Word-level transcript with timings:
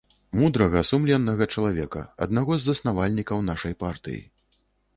Мудрага, 0.37 0.79
сумленнага 0.91 1.47
чалавека, 1.57 2.01
аднаго 2.27 2.57
з 2.59 2.65
заснавальнікаў 2.71 3.47
нашай 3.53 3.73
партыі. 3.87 4.19